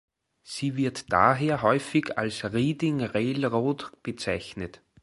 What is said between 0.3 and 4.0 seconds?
Sie wird daher häufig als die "Reading Railroad"